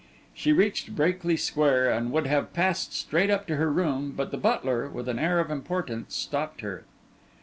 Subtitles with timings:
[0.33, 4.37] She reached Brakely Square and would have passed straight up to her room, but the
[4.37, 6.85] butler, with an air of importance, stopped her.